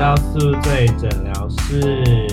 [0.00, 2.26] 到宿醉诊疗室。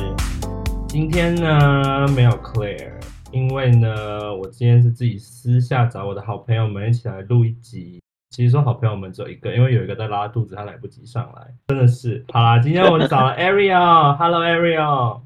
[0.88, 2.94] 今天呢没有 Claire，
[3.30, 8.02] 因为呢我今天是自己私下找我的好朋友们一起来录一集。
[8.30, 11.54] 其实说好朋友们只有一个，因为有一个在拉肚子，他来不及上来。
[11.68, 15.20] 真的是，好啦，今天我们找了 Ariel，Hello Ariel。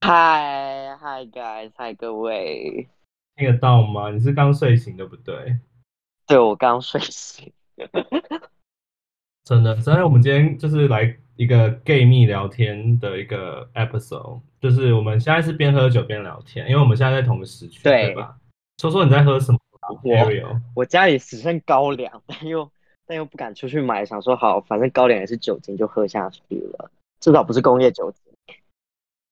[0.00, 2.88] Hi Hi guys Hi 各位，
[3.36, 4.10] 听得到吗？
[4.10, 5.56] 你是刚睡醒对不对？
[6.26, 7.52] 对我刚睡醒。
[9.46, 18.36] 真的，所以我们今天就是来一个 gay 蜜聊天的一个 episode，就是我们现在是边喝酒边聊天，因为我们现在在同个时区，对对吧？
[18.78, 19.58] 说说你在喝什么
[20.02, 22.68] ？Ariel，我家里只剩高粱，但又
[23.06, 26.90] 但又不敢出去买，想说好，反正高粱也是酒精，就喝下去了，
[27.20, 28.20] 至少不是工业酒精。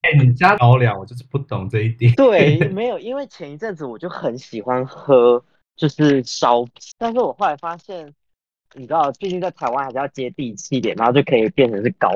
[0.02, 2.14] 哎、你家高粱，我就是不懂这一点。
[2.14, 5.42] 对， 没有，因为前一阵子我就很喜欢喝，
[5.74, 6.64] 就是烧，
[6.98, 8.14] 但是我后来发现，
[8.74, 12.11] 你知道，毕竟在台湾还是要接地气一点，然后就可以变成是高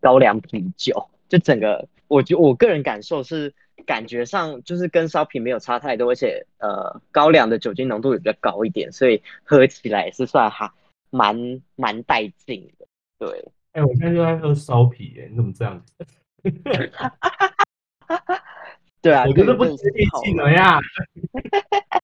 [0.00, 3.54] 高粱啤酒，就整个，我觉我个人感受是，
[3.86, 10.70] 感觉上就是跟烧啤没有差太多，而且呃，高粱的酒精浓度也比较高一点，所以喝起来也是算还
[11.10, 12.86] 蛮蛮带劲的，
[13.18, 13.48] 对。
[13.72, 15.94] 哎、我现在就在喝烧啤，耶，你怎么这样子？
[19.00, 20.78] 对啊，我觉得不接地气的呀。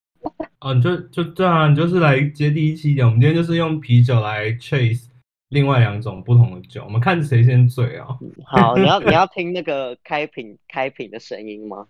[0.60, 3.06] 哦，你就就这样啊，你就是来接地气一点。
[3.06, 5.06] 我们今天就是用啤酒来 chase
[5.50, 8.06] 另外两种不同的酒，我们看谁先醉啊。
[8.44, 11.86] 好，你要 你要听那个开瓶开瓶的声音吗？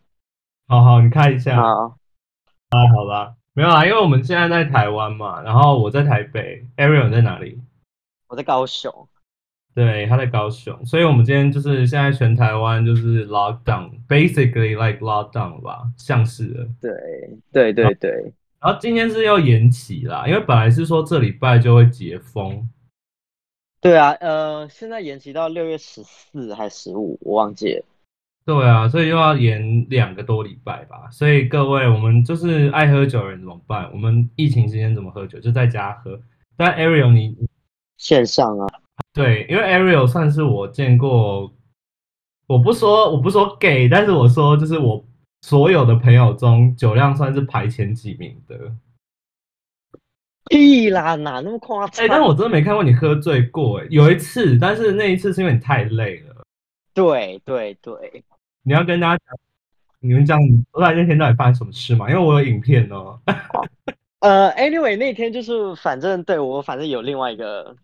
[0.66, 1.56] 好好，你看一下。
[1.56, 1.98] 好，
[2.94, 7.58] 好吧，没有啊，因为我们现在在台湾嘛，然后我在台北，Ariel 你在哪里？
[8.28, 8.92] 我在高雄。
[9.74, 16.68] 对，他在高雄，所以我们今天就是现在全台湾就是 lockdown，basically like lockdown 吧，像是的。
[16.80, 16.92] 对
[17.52, 22.68] 对对对，然后今天是要延期啦，因为本来是说这礼拜就会解封，
[23.80, 27.84] 对啊，呃，现在延期到六月十四还十五，我忘记了。
[28.44, 31.08] 对啊，所以又要延两个多礼拜吧。
[31.10, 33.90] 所以各位，我们就是爱喝酒的人怎么办？
[33.92, 35.38] 我们疫情期间怎么喝酒？
[35.38, 36.18] 就在家喝。
[36.56, 37.36] 但 Ariel 你
[37.98, 38.66] 线上啊，
[39.12, 41.52] 对，因为 Ariel 算是我见过，
[42.46, 45.04] 我不说我不说 gay，但是我说就是我
[45.42, 48.72] 所有的朋友中酒量算是排前几名的。
[50.50, 52.08] 屁啦，哪那么夸哎、张？
[52.08, 53.80] 但我真的没看过你喝醉过。
[53.80, 56.34] 哎，有一次，但是那一次是因为你太累了。
[56.94, 58.24] 对对对，
[58.62, 59.38] 你要跟大家讲，
[60.00, 60.38] 你们讲
[60.70, 62.08] 后来那天到底发生什么事吗？
[62.08, 63.20] 因为我有影片哦。
[64.20, 67.76] 呃，anyway，那天就是反正对我反正有另外一个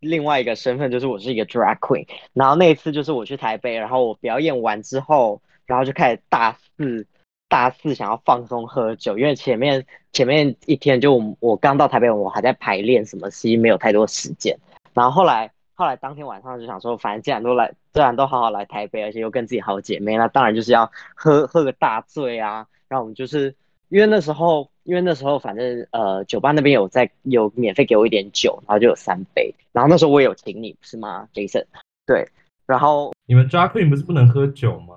[0.00, 2.06] 另外一个身份，就是我是一个 drag queen。
[2.32, 7.06] 然后那一次就是我去台北，然后我表演完之后，然后就开始大肆
[7.48, 14.58] 大肆想要放松喝酒，因为前面前面一天就我我刚到台北，我还在排练什么戏，没有太多时间。
[14.94, 22.66] 然后后来后来当天晚上就想说，反正既然都来，既然都好好来台北，而且又跟自己好姐妹，那当然就是要喝喝个大醉啊。
[22.88, 23.54] 然后我们就是
[23.90, 29.54] 因为那时候，因为那时候反正呃酒吧那边有在有免费给我一点酒，然后就有三杯。
[29.72, 31.64] 然后那时候我也有请你，不是吗，Jason？
[32.06, 32.26] 对，
[32.66, 34.94] 然后你们 drag queen 不是不能喝酒吗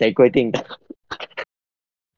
[0.00, 0.64] 谁规定的？？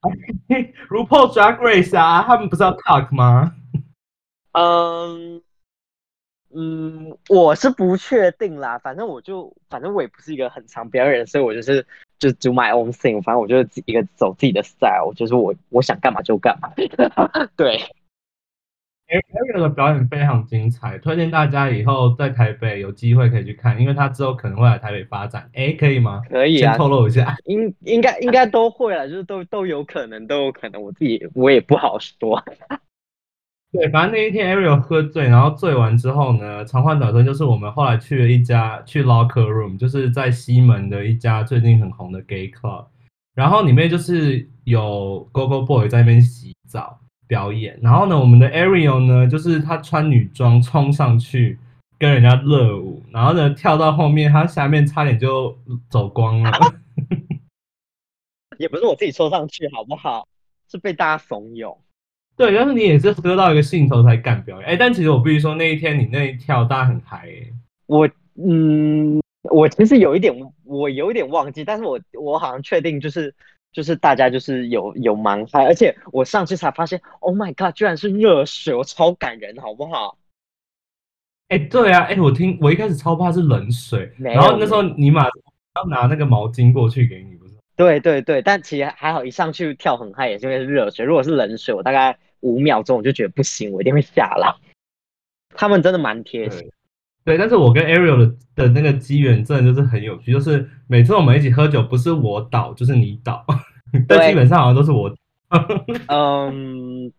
[0.88, 3.56] RuPaul Drag Race 啊，他们不是要 talk 吗？
[4.53, 5.43] 嗯
[6.54, 11.84] 嗯，我是不确定啦，反正我就反正我也不是一个很常表演人，所以我就是
[12.20, 16.72] 就 do my own thing，反正我就是一个走自己的 style，就是我我想干嘛就干嘛。
[17.56, 17.81] 对，
[19.21, 25.50] Ariel 的表演非常精彩，推荐大家以后在台北有机会可以去看，因为他之后可能会来台北发展。
[25.53, 26.23] 哎，可以吗？
[26.28, 27.37] 可以啊，先透露一下。
[27.45, 32.43] 应应该应该都会了，就是都都有可能，都有可能，我自己我也不好说。
[33.73, 42.87] 对，反正那一天 Ariel 喝醉，然后醉完之后呢，长话短说，就是我们后来去了一家去 Locker Room，就是在西门的一家最近很红的 Gay Club，
[43.34, 46.99] 然后里面就是有 Go Go Boy 在那边洗澡
[47.32, 51.58] 表演，然后呢，我们的 Ariel 呢，就是他穿女装冲上去
[51.99, 55.56] 跟人家热舞，然后呢跳到后面，他下面差点就
[55.88, 56.50] 走光了。
[58.61, 60.29] 也不是我自己冲上去，好不好？
[60.69, 61.75] 是被大家怂恿。
[62.37, 67.50] 对，但是你也是喝到一个兴头才敢表演，哎，但其实我必须说那一天你那一跳，大家很嗨、欸，
[67.87, 70.34] 我嗯，我其实有一点，
[70.64, 73.34] 我有一点忘记，但是我我好像确定就是
[73.72, 80.19] 就是大家就是有有蛮嗨，而且我上去才发现，Oh my god，居然是热水，我超感人，好不好？
[81.48, 87.54] 哎、对啊，哎、我听我一开始超怕是冷水，然后那时候尼玛要拿那个毛巾过去给你，不是？
[87.76, 91.04] 对对对，但其实还好，一上去跳很嗨，也是因为是热水。
[91.04, 94.54] 如果是冷水，我大概五秒钟我就觉得不行，我一定会下来。
[95.54, 96.70] 他们真的蛮贴心，
[97.24, 103.44] 对，但是我跟 Ariel 的的那个机缘真的就是很有趣，就是每次我们一起喝酒，不是我倒就是你倒，
[104.08, 105.14] 但基本上好像都是我。
[106.08, 107.12] 嗯，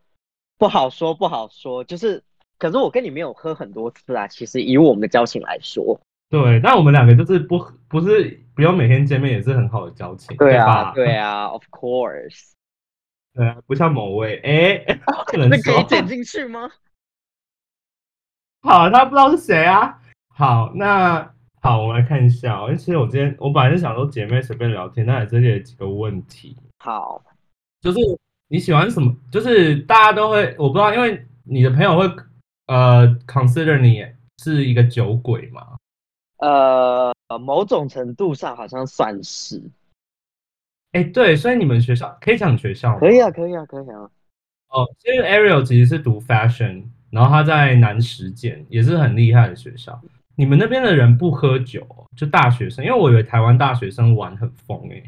[0.57, 2.21] 不好说，不好说，就是，
[2.57, 4.27] 可是我跟你没有喝很多次啊。
[4.27, 12.53] 其实以我们的交情来说，对，但我们两个就是不不是不用每天见面，也是很好的交情，对啊，对啊，Of course，
[13.35, 14.97] 对啊，不像某位，哎，
[15.37, 16.71] 那可以剪进去吗？
[18.63, 19.99] 好，他不知道是谁啊。
[20.29, 22.61] 好，那好，我们来看一下。
[22.61, 26.55] 因为其实我今天我本来是想说姐妹随便聊天，但还是列几个问题。
[26.79, 27.21] 好，
[27.81, 27.99] 就是
[28.47, 29.13] 你喜欢什么？
[29.29, 32.09] 就是大家都会，我不知道，因为你的朋友会
[32.67, 34.05] 呃 consider 你
[34.41, 35.77] 是一个酒鬼吗？
[36.37, 39.61] 呃，某种程度上好像算是。
[40.93, 42.99] 哎，对，所以你们学校可以讲学校吗？
[42.99, 44.09] 可以啊，可以啊，可以啊。
[44.69, 46.85] 哦，因为 Ariel 其实是读 fashion。
[47.13, 50.01] 然后他在南实践也是很厉害的学校。
[50.35, 51.85] 你们那边的人不喝酒，
[52.17, 52.83] 就大学生？
[52.83, 55.03] 因为我以为台湾大学生玩很疯诶。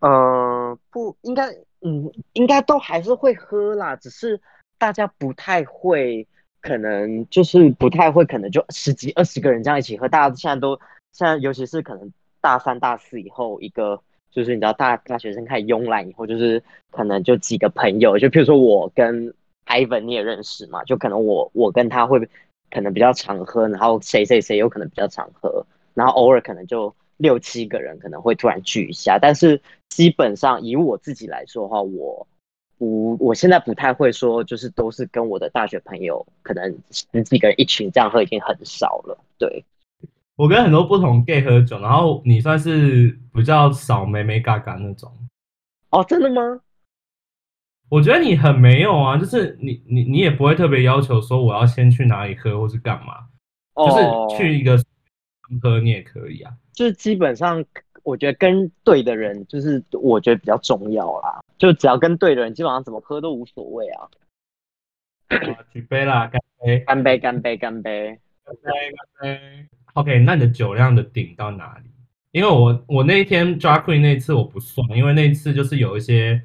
[0.00, 1.46] 呃，不应该，
[1.82, 4.40] 嗯，应该都还是会喝啦，只是
[4.76, 6.26] 大家不太会，
[6.60, 10.08] 可能就是不太会，可能就十几二十个人这样一起喝。
[10.08, 10.76] 大家现在都
[11.12, 14.00] 现在，尤其是可能大三大四以后，一个
[14.32, 16.60] 就是你知道大大学生开始慵懒以后，就是
[16.90, 19.32] 可能就几个朋友，就譬如说我跟。
[19.66, 20.82] Ivan 你也认识嘛？
[20.84, 22.18] 就可能我我跟他会
[22.70, 32.26] 可能比较常喝，然后谁谁谁有可能比较常喝，然后偶尔可能就六七个人可能会突然聚一下，但是基本上以我自己来说的话，我
[32.78, 39.18] 不我现在不太会说，就是都是跟我的大学朋友，可能十几个人一群这样喝已经很少了。
[39.38, 39.64] 对，
[40.36, 45.10] 我跟很多不同 gay 喝酒，然后你算是比较少妹妹嘎嘎那种。
[45.90, 46.60] 哦，真的吗？
[47.88, 53.28] 我觉得你很没有啊，就是你你你也不会特别要求说我要先去哪里喝或是干嘛，
[53.76, 54.76] 就是去一个
[55.62, 56.52] 喝你也可以啊。
[56.72, 57.64] 就是基本上
[58.02, 61.40] 我觉得跟对的人，就是我觉得比较重要啦。
[61.58, 64.08] 就只要跟对的人，基本上怎么喝都无所谓啊。
[65.72, 66.78] 举杯啦，干杯！
[66.80, 67.18] 干杯！
[67.18, 67.56] 干杯！
[67.56, 68.20] 干杯！
[68.44, 68.92] 干杯！
[69.20, 71.90] 干杯！OK，那你的酒量的顶到哪里？
[72.32, 76.42] 因为我我那一天 Drag Queen 那次我不算，因为那次就是有一些。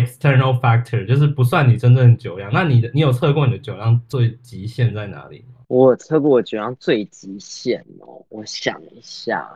[0.00, 5.60] External factor 就是不算你真正的酒量，那你的你有测过你的酒量最极限在哪里吗？
[5.66, 9.48] 我测过我酒量最极限哦，我想一下，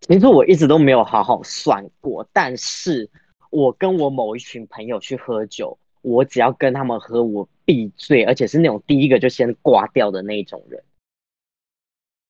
[0.00, 3.08] 其实我一直都没有好好算过，但是
[3.50, 10.82] 我跟我某一群朋友去喝酒，我只要跟他们喝，我必醉，而且是那种第一个就先挂掉的那种人。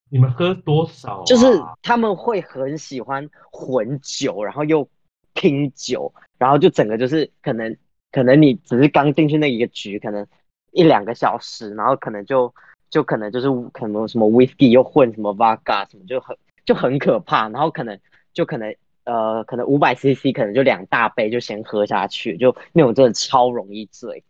[0.09, 1.25] 你们喝多少？
[1.25, 1.47] 就是
[1.83, 4.89] 他们会很喜欢混酒，然后又
[5.33, 6.13] 拼酒。
[6.39, 7.77] 然后就整个就是可能
[8.13, 10.27] 可能你只是刚进去那一个局，可能
[10.73, 12.55] 一两个小时，然后可能就
[12.91, 17.99] 就可能就是可能什么 whisky 又混什么 vodka 什么就很就很可怕，然后可能
[18.33, 18.75] 就可能
[19.05, 24.25] 呃可能五百 cc 可能就两大杯就先喝下去，就那种真的超容易醉。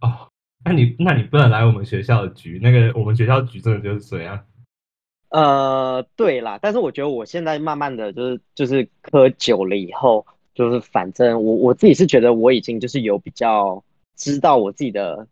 [0.00, 0.28] 哦，
[0.64, 4.46] 那你那你不能来我们学校的局，那个我们学校局真的就是这样。
[5.32, 13.82] 呃，对啦，但是我觉得我现在慢慢的就是就是喝酒了以后，就是反正我我自己是觉得我已经就是有比较
[14.14, 15.26] 知道我自己的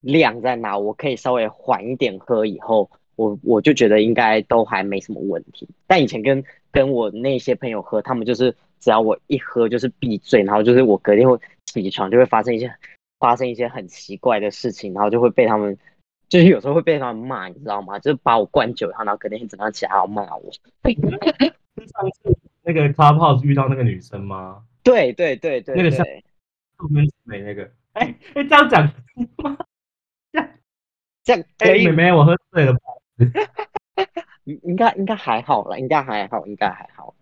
[0.00, 5.66] 量在哪，我可以稍微缓一点喝以后，我我就觉得应该都还没什么问题。
[5.86, 12.70] 但以前跟跟我那些朋友喝，他们就是只要我一喝就是闭嘴，然后就是我隔天会起床就会发生一些
[13.18, 15.78] 发生一些很奇怪的事情，然后就会被他们。
[16.28, 17.98] 就是有时候会被他们骂，你知道吗？
[17.98, 20.52] 就是把我灌酒，然后隔天早上起来还要骂我。
[20.52, 20.62] 上
[22.22, 24.62] 次那个 clubhouse 遇到那个女生吗？
[24.82, 26.02] 对对对对，那个是
[26.76, 27.70] 杜边美那个。
[27.92, 28.84] 哎哎，这样讲
[29.38, 29.56] 吗？
[30.32, 30.48] 这样
[31.24, 31.86] 这样可以。
[31.86, 32.74] 妹妹，我喝醉了。
[34.44, 37.14] 应应该应该还好了，应该还好，应该还好。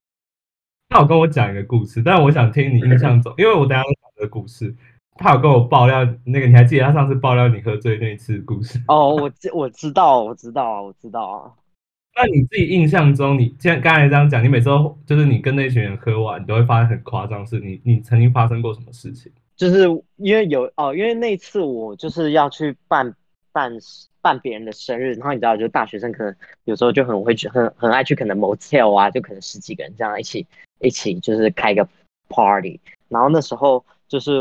[0.88, 4.74] 他有跟我讲一个故事，但我想听你印象中，因为我等下会讲这个故事。
[5.18, 8.80] 他有跟我爆料，那个你还记得他上次爆料你喝醉那一次故事？
[8.88, 11.52] 哦，我知我知道，我知道，我知道啊。
[12.16, 17.60] 那你自己印象中，你像刚才这样讲，你每次都就是你跟那群人喝完，你都会发生很夸张事。
[17.60, 19.30] 你你曾经发生过什么事情？
[19.56, 19.84] 就是
[20.16, 23.14] 因为有哦，因为那次我就是要去办
[23.52, 23.72] 办
[24.20, 30.46] 办别人的生日，然后你知道，就大学生可能有时候就很会去很很爱去可能 motel 啊，就可能十几个人这样一起
[30.80, 31.86] 一起就是开个
[32.28, 34.32] party，然后那时候就是。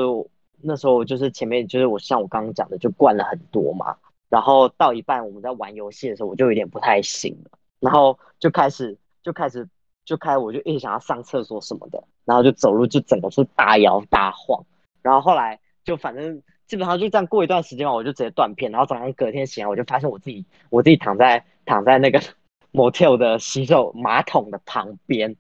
[0.66, 3.96] 那时候就是前面就是我像我刚刚讲的，就灌了很多嘛，
[4.30, 9.68] 然后到一半我们在玩游戏的时候，我就有点不太行了，然后就开始就开始
[10.04, 14.66] 就开，我就一直想要上厕所什么的，然后就走路就整个是大摇大晃，
[15.02, 22.20] 然后后来就反正基本上就这样过一段时间嘛，我就直接断片，然后早上隔天醒来，我就发现我自己我自己躺在躺在那个
[22.74, 25.36] motel 的洗手马桶的旁边。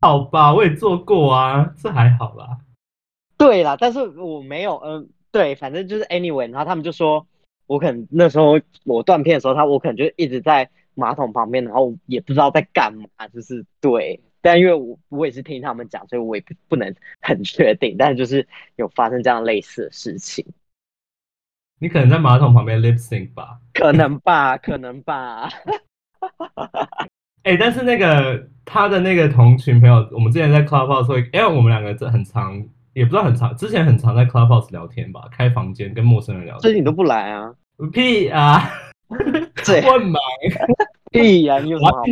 [0.00, 2.58] 好吧，我也做过啊，这还好啦。
[3.40, 7.26] 对啦，但是我没有，嗯、对，反正就是 anyway，然后他们就说，
[7.66, 20.44] 我可能那时候我断片的时候，他我可能就一直在马桶旁边，然后也不知道在干嘛，就是对，但因为我我也是听他们讲，所以我也不不能 很确定，但是就是有发生这样类似的事情，
[21.78, 23.58] 你可能在马桶旁边 lip sync 吧？
[23.72, 25.48] 可能吧，可能吧，
[27.44, 32.62] 哎、但是那个他的那个同群朋友，我们之前在 Clubhouse 会，因为我们两个这很常，
[32.94, 36.60] 也不知道很常，之前很常在 Clubhouse 聊天吧，开房间跟陌生人聊天。
[36.60, 37.52] 最近你都不来啊？
[37.92, 38.62] 屁啊！
[39.64, 40.20] 对，我很忙，
[41.10, 42.02] 屁呀、你有什么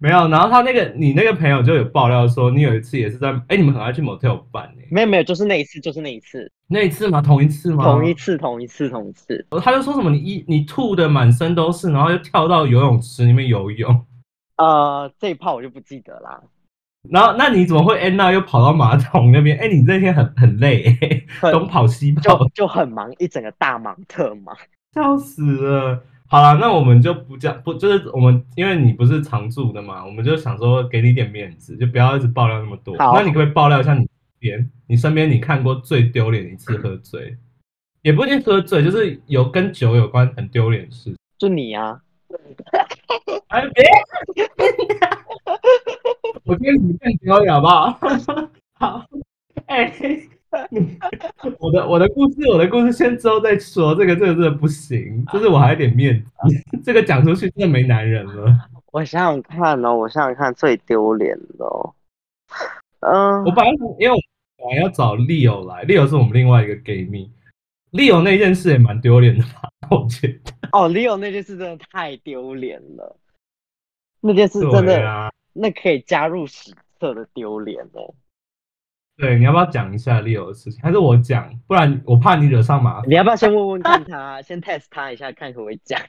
[0.00, 0.28] 没有。
[0.28, 7.22] 然后他那个你那个朋友就有爆料说，你有一次也是在，哎、你们很爱去 motel 办呢、没有没有，就是那一次，就是那一次，那一次吗？
[7.22, 7.84] 同一次吗？
[7.84, 9.46] 同一次，同一次，同一次。
[9.62, 14.04] 他就说什么你一你吐的满身都是，然后又跳到游泳池里面游泳，
[14.56, 16.42] 呃，这一炮我就不记得啦，
[17.10, 19.58] 然后那你怎么会 end up 又跑到马桶那边？
[19.58, 24.56] 哎、你那天很很累、欸，东跑西跑就，就很忙，一整个大忙特忙。
[24.94, 26.02] 笑死了。
[26.26, 32.96] 好了，那我们就不讲不，就是我们因为你不是常住的嘛，我们就想说给你点面子，就不要一直爆料那么多。
[32.98, 34.08] 好那你可不可以爆料一下你身
[34.40, 37.36] 边你身边你看过最丢脸的一次喝醉？
[38.02, 41.14] 也不一定喝醉，就是有跟酒有关很丢脸的事。
[41.38, 42.00] 就你啊，
[43.48, 43.84] 哎，别！
[46.44, 47.98] 我觉得你更丢脸好不好？
[48.78, 49.04] 好，
[49.66, 49.92] 哎、
[50.70, 50.98] 你
[51.58, 53.94] 我的我的故事，我的故事先之后再说。
[53.94, 58.68] 这个这个真的不行，就是我还有点面子， 这个讲出去真的没男人了。
[58.92, 61.94] 我想想看哦，我想想看最丢脸的哦，
[63.00, 64.16] 嗯、我本来因为我
[64.58, 67.30] 本来要找 Leo 来，Leo 是我们另外一个 gay 蜜
[67.94, 69.70] ，Leo 那件事也蛮丢脸的吧？
[69.90, 73.16] 我觉得，哦，Leo 那件事真的太丢脸了，
[74.20, 78.14] 那件事真的，啊，那可以加入史册的丢脸哦。
[79.16, 80.82] 对，你要不要讲一下 Leo 的事情？
[80.82, 81.48] 还是我讲？
[81.68, 83.08] 不然我怕你惹上麻烦。
[83.08, 86.00] 你要不要先问问看他，先 test 他一下，看可不可以讲？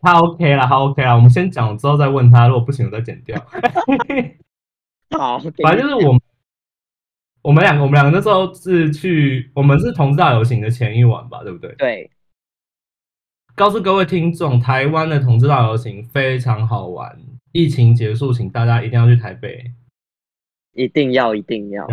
[0.00, 3.38] 他 OK 啦，他 OK 啦，我们先讲，之后再问他，如果不行我再剪掉。
[5.18, 6.20] 好，反正就是我们，
[7.44, 11.74] 我们两个，我们两个那时候是去，我们是同志大游行的前一晚吧，对不对？
[11.76, 12.10] 对，
[13.54, 17.20] 告诉各位听众，台湾的同志大游行非常好玩，
[17.52, 19.72] 疫情结束，请大家一定要去台北。
[20.72, 21.86] 一定要，一定要。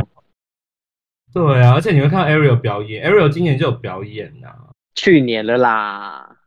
[1.34, 6.38] 对啊，而且你会看到 Ariel 表演，Ariel 今年就有表演呐、去年了啦，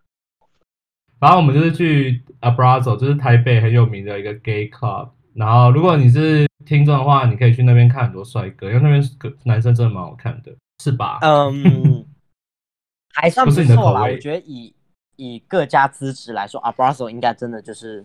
[1.20, 5.10] 然后我们就是去 Abrazo，就是台北很有名的一个 gay club。
[5.34, 11.18] 然后如果你是听众的话，你可以去那边看很多帅哥，因为那边个男生真的蛮好看的，是吧？
[11.22, 12.06] 嗯，
[13.14, 14.02] 还算不错啦。
[14.02, 14.74] 我觉得以
[15.16, 18.04] 以各家资质来说 a b r a z o 应该真的就是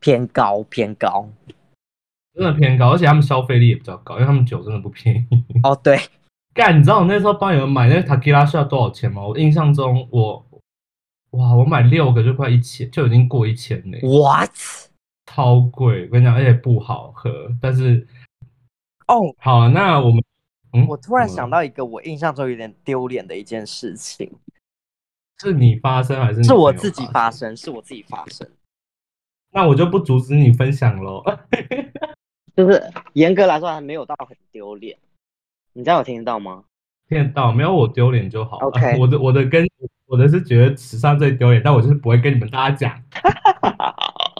[0.00, 1.28] 偏高偏高。
[2.34, 5.44] 真的偏高，而且他们消费力也比较高，因为他们酒真的不便宜。
[5.64, 5.98] 哦，对，
[6.54, 9.26] 干，你知道我那时候帮你们买那个 Tequila shot 多少钱吗？
[9.26, 10.46] 我印象中我，
[11.30, 14.52] 哇，我买六个就快一千，就已经过一千嘞，What？
[15.38, 16.06] 超贵。
[16.06, 17.48] 我跟你讲，而且不好喝。
[17.62, 18.04] 但是
[19.06, 20.20] 哦，好，那我们，
[20.72, 24.28] 嗯，我突然想到一个我印象中有点丢脸的一件事情，
[25.38, 27.30] 是你发生还是是我自己发发？
[27.30, 28.50] 生，是我自己发生。
[29.52, 31.22] 那我就不阻止你分享喽。
[32.56, 34.98] 就是严格来说还没有到很丢脸。
[35.72, 36.64] 你这样有听得到吗？
[37.08, 37.72] 听得到没有？
[37.72, 38.66] 我丢脸就好了。
[38.66, 39.64] OK 我的我的跟
[40.06, 43.04] 我的是觉得史上最丢脸，但我就是不会跟你们大家讲。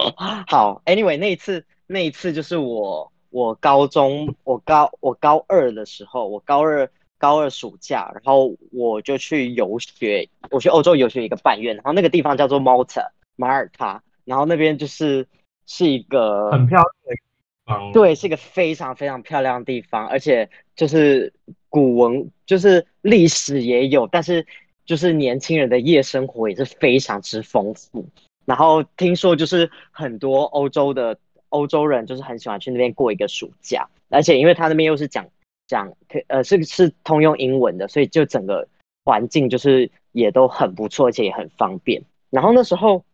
[0.48, 15.26] 好，Anyway，那一次那一次就是我我高中我高我高二的时候，我高二高二暑假，然后我就去游学，我去欧洲游学一个半月，然后那个地方叫做 Malta 马耳他，然后那边就是
[15.66, 17.20] 是一个很漂亮的地
[17.66, 17.92] 方。
[17.92, 21.32] 对，是一个非常非常漂亮的地方，而且就是
[21.68, 24.46] 古文，就是历史也有，但是
[24.86, 28.08] 就是年轻人的夜生活也是非常之丰富。
[28.48, 31.18] 然后听说就是很多欧洲的
[31.50, 35.28] 欧洲人就是很喜欢去那边过一个暑假，而且因为他那边又是讲
[35.66, 35.92] 讲
[36.28, 38.66] 呃是是通用英文的，所以就整个
[39.04, 42.02] 环境就是也都很不错，而且也很方便。
[42.30, 43.04] 然后那时候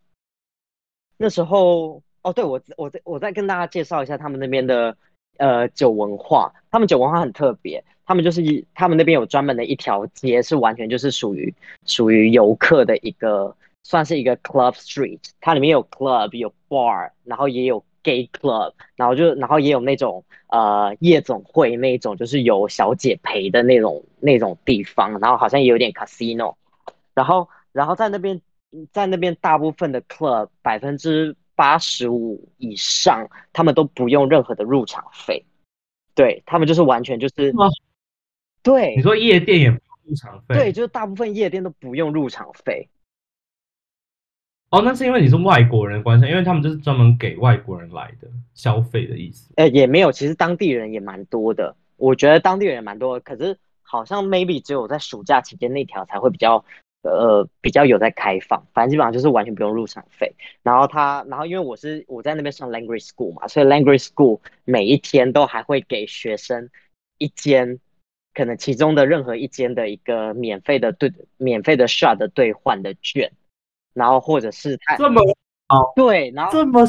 [1.17, 4.95] 那时候哦，对我我再我再跟大家介绍一下他们那边的
[5.35, 11.53] 呃酒文化，他们酒文化很特别，他们就是一他们那边有专门的一条街，是完全就是属于
[11.85, 13.53] 属于游客的一个，
[13.85, 26.55] 算是一个 club street，它里面有 club 有 bar，然后也有 gay club，然后就然后也有那种呃夜总会那种，就是有小姐陪的那种那种地方，然后好像也有点 casino，
[27.13, 28.41] 然后然后在那边
[28.91, 35.45] 在那边大部分的 club 百分之八十五以上，他们都不用任何的入场费，
[36.15, 37.69] 对他们就是完全就是吗
[38.63, 40.55] 对你说夜店也不用入场费？
[40.55, 42.89] 对，就是大部分夜店都不用入场费。
[44.75, 49.53] 哦，那是因为你是外国人关系，因为他们就是专门给外国人来的消费的意思。
[49.55, 56.65] 呃，也没有，其实当地人也蛮多的，我觉得当地人也蛮多，可是好像 maybe 只有在暑假期间那条才会比较，
[57.03, 60.35] 呃，比较有在开放，反正基本上就是完全不用入场费。
[60.61, 66.69] 然后他，然后因为我是我在那边上 language school 嘛，所以 language school 每一天都还会给学生
[67.17, 67.79] 一间，
[68.33, 73.31] 可能其中的任何一间的一个免费的兑免费的 shot 的兑换的券，
[73.95, 75.19] 然后或者是他这么
[75.95, 76.85] 对，然后这么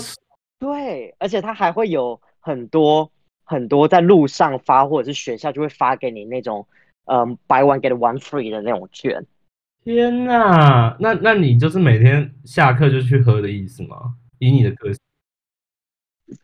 [0.59, 3.11] 对，而且他还会有很多
[3.45, 6.67] 很多在路上发，或者是学校就会发给你那种，
[7.05, 9.25] 嗯，buy one get one free 的那种券。
[9.85, 14.17] 天呐，那那你就是每天下课就去喝的意思吗？
[14.41, 15.01] 以你的个性，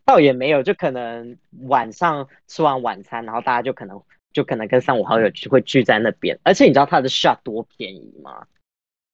[0.05, 4.01] 倒也没有，就可能晚上吃完晚餐，然后大家就可能
[4.31, 6.39] 就可能跟三五好友就会聚在那边。
[6.43, 8.47] 而且你知道他的 shot 多便宜吗？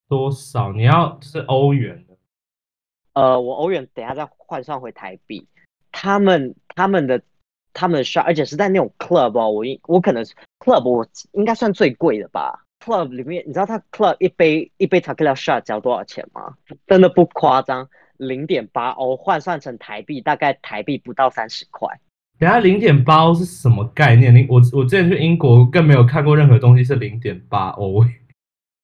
[0.09, 0.73] 多少？
[0.73, 2.17] 你要就是欧元的，
[3.13, 5.47] 呃，我欧元等下再换算回台币，
[5.91, 7.21] 他们他们的
[7.73, 10.23] 他们的 shot，而且是在那种 club 哦，我应我可能
[10.59, 12.65] club 我应该算最贵的吧。
[12.83, 16.55] club 里面，你知道他 club 一杯一杯 tequila shot 只要多少钱吗？
[16.87, 17.87] 真的不夸张，
[18.17, 21.87] 零点八欧，换算成台币大概台币不到三十块。
[22.39, 24.33] 等下零点八欧是什么概念？
[24.33, 28.01] 你我我之前去英国更没有看过任何东西是零点八欧。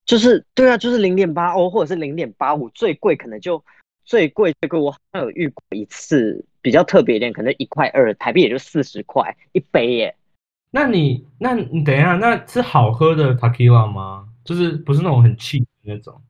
[0.06, 3.64] 就是对啊，就是零点八欧或者是零点八五，最贵可能就
[4.04, 10.16] 最贵最贵，我好像有遇过一次比较特别一点，可能一块二台币也就四十块一杯耶。
[10.72, 14.28] 那你那你等一下，那是好喝的 tequila 吗？
[14.44, 16.22] 就是不是那种很 cheap 的那种？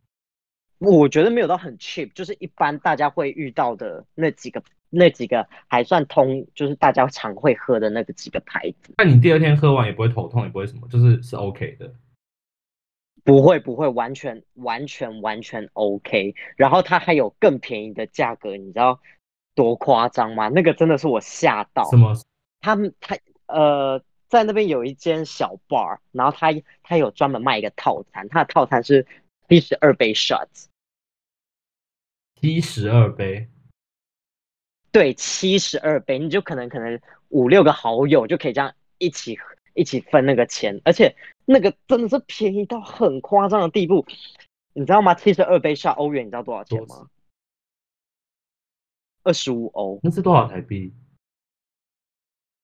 [0.78, 8.94] 我觉得没有到很 cheap，就是一般大家会遇到的那几个那几个还算通，就是大家常会喝的那个几个牌子。
[8.98, 11.92] 那你第二天喝完也不会头痛，也不会什么，就是是 OK 的。
[13.26, 16.34] 不会不会，完全完全完全 OK。
[16.56, 19.02] 然后它还有更便宜的价格，你知道
[19.56, 20.48] 多夸张吗？
[20.48, 21.90] 那个真的是我吓到。
[21.90, 22.16] 什么？
[22.62, 26.50] 他们他呃，在那边有一间小 bar，然后他
[26.84, 29.06] 他有专门卖一个套餐，他的套餐是
[29.50, 30.66] 七十二杯 shots，
[32.40, 33.48] 七十二杯，
[34.92, 39.38] 对，七十二杯，你就可能可能五六个好友就可以这样一起
[39.74, 44.06] 一起分那个钱，而且那个真的是便宜到很夸张的地步，
[44.74, 45.14] 你知道吗？
[45.14, 47.08] 七十二杯 shot 欧元，你知道多少钱吗？
[49.24, 50.94] 二十五欧，那是多少台币？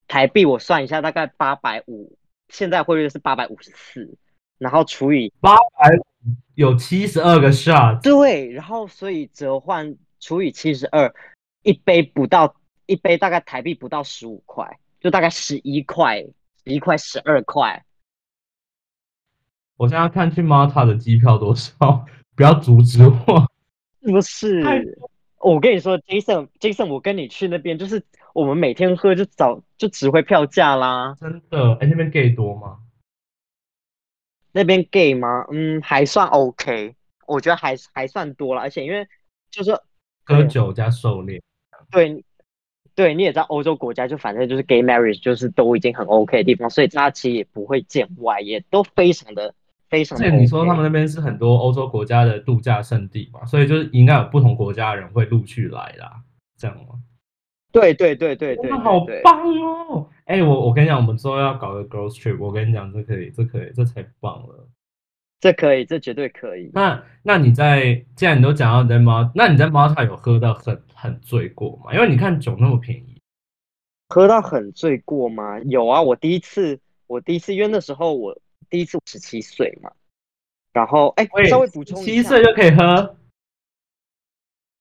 [0.07, 2.17] 台币我算一下，大概八百五，
[2.49, 4.17] 现在汇率是八百五十四，
[4.57, 5.97] 然后除以八百
[6.55, 11.13] 有七十二个 shot，对，然后所以折换除以七十二，
[11.61, 12.55] 一杯不到
[12.87, 16.21] 一杯大概台币不到十五块，就大概十一块，
[16.65, 17.83] 十一块十二块。
[19.81, 23.49] 我现在看去 Malta 的机票多少，不要阻止我。
[24.03, 24.95] 是不是？
[25.39, 31.15] 我跟你说，Jason，Jason，我跟你去那边，就是我们每天喝就早就只会票价啦。
[31.19, 32.77] 真的，哎，那边 gay 多吗？
[34.51, 35.47] 那边 gay 吗？
[35.51, 36.93] 嗯，还算 OK，
[37.25, 39.07] 我觉得还还算多了，而且因为
[39.49, 39.75] 就是
[40.25, 41.41] 喝酒加狩猎，
[41.89, 42.23] 对，
[42.93, 49.55] 对，你也知道欧洲国家就反正就是 gay marriage 就是都已经很 OK 的地方，所以大家其实也不会见外，也都非常的
[49.91, 50.35] 非常的而 OK。
[50.35, 56.23] 且你说他们那边是很多欧洲国家的度假胜地嘛，所以就是应该有不同国家的人会陆续来啦，
[56.57, 56.95] 这样吗？
[57.71, 60.09] 对对对对对哇，好棒哦！
[60.25, 64.67] 哎、我我跟你讲，我们之后要搞个 girls trip，我跟你讲，这可以，这可以，这才棒了。
[65.39, 66.69] 这可以，这绝对可以。
[66.73, 71.93] 那那你在，既然你都讲到你在猫，那你在 Malta 有喝到很很醉过吗？
[71.93, 73.21] 因为你看酒那么便宜，
[74.09, 75.57] 喝到很醉过吗？
[75.61, 76.77] 有啊，我第一次，
[77.07, 78.37] 我第一次，因为那时候我
[78.71, 79.91] 第一次十七岁嘛，
[80.71, 83.17] 然后哎，喂稍微补充一下，七岁就可以喝，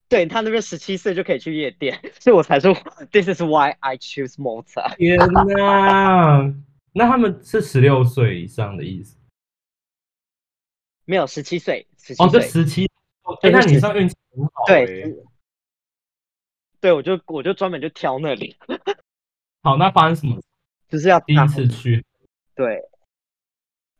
[0.09, 2.73] 对他那边十七岁就可以去夜店， 所以我才说
[3.11, 4.97] This is why I choose Malta。
[4.97, 6.55] 天哪！
[6.93, 9.17] 那他们是十六岁以上的意思
[11.05, 12.85] 没有十七岁，十七哦，这岁，十七。
[13.23, 15.17] 哎、对那你是算运气很好、对欸。
[16.81, 18.57] 对，我就我就专门就挑那里，
[19.63, 20.41] 好，那发生什么？
[20.89, 22.05] 就是要第一次去，
[22.55, 22.90] 对。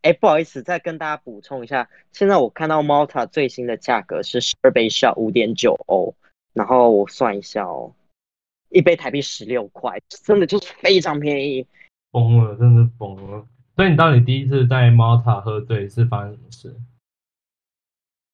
[0.01, 6.15] 哎，不好意思，再跟大家补充一下，现在我看到 Malta 最新的价格是十二杯 shot 五点九欧，
[6.53, 7.93] 然后我算一下哦，
[8.69, 11.67] 一杯台币十六块，真的就是非常便宜。
[12.11, 13.45] 疯了，真的疯了。
[13.75, 16.75] 所以你到底第一次在 Malta 喝醉是发生什么事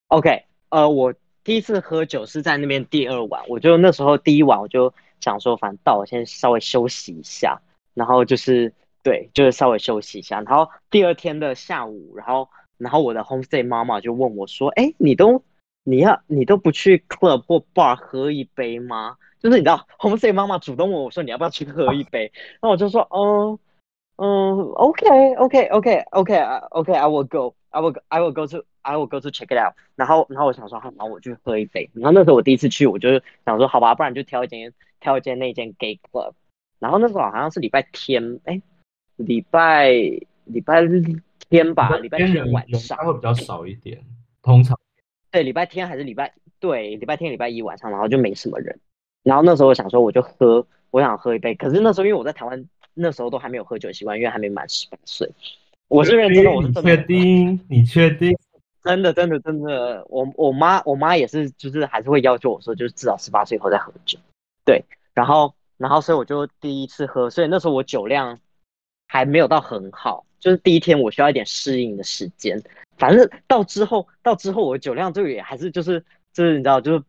[0.08, 7.62] ？OK，呃，我第一次喝酒是在那边第二晚，我就那时候第一晚我就想说，反正到我先稍微休息一下，
[7.94, 8.74] 然后就是
[9.08, 15.42] 对，就是稍微休息一下，然后第二天的下午，然后然后我的 homestay 妈妈就问我说，哎，你都
[15.86, 19.16] 你要你都不去 club 或 bar 喝一杯吗？
[19.40, 23.58] 就是你知道 homestay 妈妈主动问我说你要不要去喝一杯，然后我就说，嗯
[24.18, 26.38] 嗯，OK OK OK OK
[26.72, 29.48] OK I will go I will I will go to I will go to check
[29.48, 29.74] it out。
[29.96, 31.90] 然后然后我想说，好，然后我去喝一杯。
[31.94, 36.34] 然后那时候我第一次去，我就想说，好吧，不然就挑一间挑一间那间 gay club。
[36.80, 38.62] 然后那时候好像是礼拜天，哎，
[39.18, 39.92] 礼拜
[40.46, 40.82] 礼拜
[41.50, 42.98] 天吧，礼拜天天晚上。
[43.00, 44.02] 会比较少一点，
[44.42, 44.80] 通常
[45.30, 48.80] 对，礼拜天还是礼拜对，礼拜天、礼拜一晚上，然后就没什么人。
[49.24, 51.54] 然后那时候我想说，我就喝，我想喝一杯。
[51.56, 55.30] 可是那时候因为我在台湾，那时候都还没有喝酒习惯，因为还没满十八岁。
[55.90, 57.60] 我是认真的，我是你确定？
[57.70, 58.38] 你确定？
[58.84, 64.18] 真的真的真的，我我妈我妈也是，就是还是会要求我说，就是至少十八岁以后再喝酒。
[64.64, 68.40] 对，然后然后所以我就第一次喝，所以那时候我酒量
[69.08, 72.62] 还没有到很好，就是第一天我需要一点适应的时间。
[72.98, 77.04] 反正到之后到之后我酒量就也还是就是就是你知道就是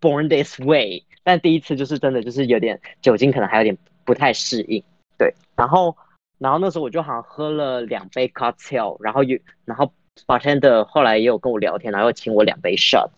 [0.00, 4.82] born this way，但第一次就是真的就是有点酒精可能还有点不太适应。
[5.18, 5.96] 对，然后
[6.38, 9.92] 然后那时候我就好像喝了两杯 cocktail，然后有然后
[10.26, 13.10] bartender 后来也有跟我聊天，然后请我两杯 shot。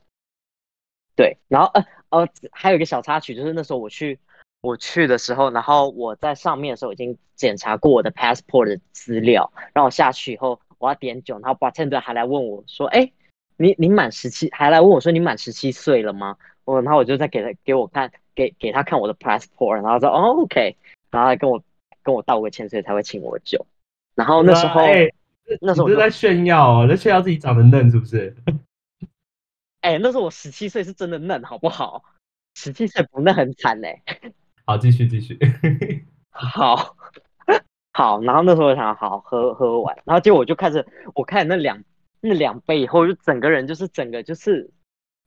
[1.15, 4.19] 对，然后呃呃还有一个小插曲，就是那时候我去
[4.63, 13.13] 我去的时候，然后我在上面的时候已经检查过我的 passport 的资料，然后我下去以后我要点酒，然后 bartender 还来问我说，哎，
[13.57, 16.37] 你你满十七，还来问我说你满十七岁了吗？
[16.65, 20.77] 我然后我就在给他给我看给给他看我的 passport，然后说哦 OK，
[21.11, 21.63] 然后他跟我
[22.05, 23.67] 跟我道个歉，所以才会请我酒。
[24.15, 25.11] 然后那时候、哎
[25.61, 28.35] 那时候我就在炫耀哦，在炫耀自己长得嫩是不是？
[29.81, 32.05] 哎、那时候我十七岁是真的嫩，好不好？
[32.55, 34.01] 十七岁不嫩很惨哎、
[34.73, 35.39] 好，继续继续。
[36.33, 36.97] 好，
[37.93, 41.85] 好，然后那时候我想好喝喝完，然后结果我就开始，我看那两
[42.23, 44.71] 那两杯以后，就整个人就是整个就是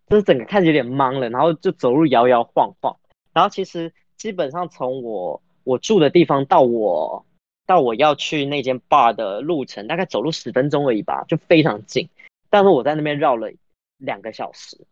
[0.07, 2.97] 就是整个开始有点懵了，然后就走路摇摇晃晃，
[3.33, 7.23] 然后其实基本上从我我住的地方到我
[7.67, 12.09] 到我要去那间 bar 的路程，大概走路十分钟而已吧，就非常近，
[12.49, 13.51] 但是我在那边绕了
[13.99, 14.87] 两个小时。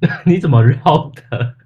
[0.24, 1.56] 你怎么绕的？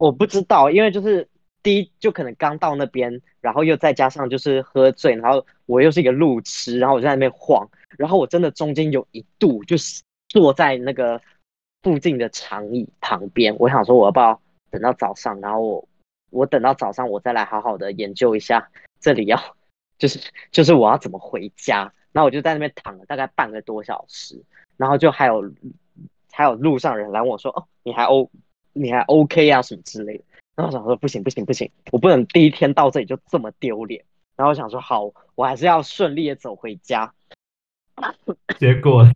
[0.00, 1.28] 我不知道，因为就是
[1.62, 11.20] 第一就可能刚到那边，然后又再加上就是喝醉，然后我又是一个路痴，然后我就在那边晃，然后我真的中间有一度就是坐在那个
[11.82, 15.88] 附近的长椅旁边，我想说我要不要等到早上，然后我
[16.30, 19.38] 我等到早上我再来好好的研究一下这里要
[19.98, 20.18] 就是
[20.50, 24.42] 就是我要怎么回家，然后我就在那边躺了大概半个多小时，
[24.78, 25.52] 然后就还有
[26.32, 28.30] 还有路上人来问我说，哦，你还 O
[28.72, 30.24] 你还 OK 啊什么之类的。
[30.56, 34.04] 然后我想说不行不行不行，我不能第一天到这里就这么丢脸。
[34.36, 37.12] 然后我想说好，我还是要顺利的走回家。
[38.58, 39.06] 结果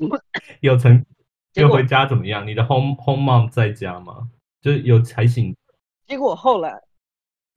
[0.60, 1.04] 有成
[1.52, 2.46] 就回家怎么样？
[2.46, 4.30] 你的 home home mom 在家吗？
[4.60, 5.54] 就是有才醒
[6.06, 6.82] 结果后来，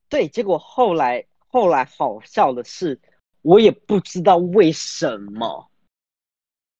[0.08, 3.00] 对，结果后来后来好笑的是，
[3.42, 5.70] 我也不知道为什么，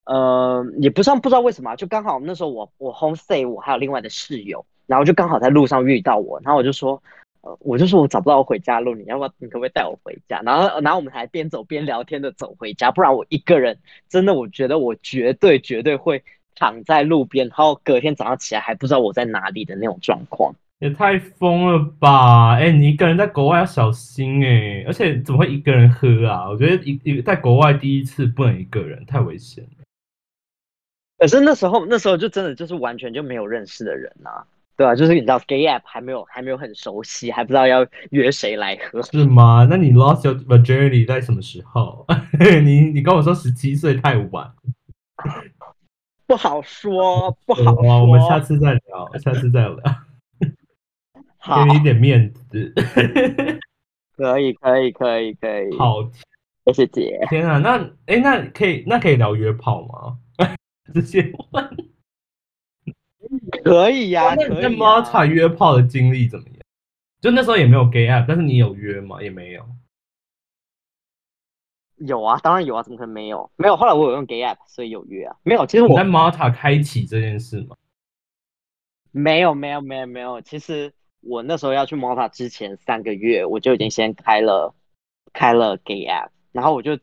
[0.09, 7.03] 呃，也不算不知道为什么，就刚好那时候我我 homestay 我还有另外的室友，然后就刚好在路上遇到我，然后我就说，
[7.43, 10.41] 呃，我就说我找不到回家路，你要不要你可不可以带我回家？
[10.47, 20.55] 然后然后我们还边走边聊天的走回家，不然我一个人真的我觉得我绝对绝对会躺在路边，然后隔天早上起来还不知道我在哪里的那种状况。
[20.79, 22.55] 也太疯了吧！
[22.55, 26.49] 哎、你一个人在国外要小心哎、而且怎么会一个人喝啊？
[26.49, 29.63] 我觉得一一在国外第一次不能一个人，太危险。
[31.19, 39.03] 可是那时候，那时候就真的就是完全就没有认识的人啊，对吧、就是你知道，gay app 还没有还没有很熟悉，还不知道要约谁来喝。
[39.03, 39.67] 是吗？
[39.69, 42.07] 那你 lost your virginity 在什么时候？
[42.63, 44.53] 你你跟我说十七岁太晚。
[46.29, 48.01] 不好说，不好哇，说。
[48.03, 49.77] 我们下次再聊，下次再聊，
[51.39, 52.73] 好给，你一点面子。
[54.17, 56.09] 可以，可以，可以，可以。，好
[56.67, 57.19] 谢谢姐。
[57.29, 60.19] 天啊，那哎、那可以那可以聊约炮吗？
[60.93, 61.91] 直接问。
[63.63, 65.27] 可以呀、那你在可以、Malta 啊。
[65.27, 66.57] 约炮的经历怎么样？
[67.21, 69.21] 就那时候也没有 gay app，但是你有约吗？
[69.23, 69.67] 也没有。
[71.97, 73.51] 有啊，当然有啊，怎么可能没有？
[73.57, 75.37] 没有，后来我有用 gay app，所以有约啊。
[75.43, 77.77] 没有，其实我在 Malta 开启这件事吗？
[79.11, 80.41] 没有，没有，没有，没有。
[80.43, 84.73] 其实我那时候要去 Malta 之前三个月，我就已经先开了
[85.33, 86.97] 开了 Gay App，然后我就